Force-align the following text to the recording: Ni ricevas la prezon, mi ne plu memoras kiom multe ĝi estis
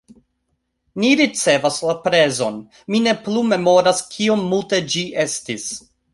Ni 1.03 1.11
ricevas 1.19 1.77
la 1.89 1.95
prezon, 2.07 2.57
mi 2.95 3.03
ne 3.09 3.15
plu 3.27 3.45
memoras 3.53 4.03
kiom 4.17 4.43
multe 4.55 4.83
ĝi 4.97 5.07
estis 5.29 5.71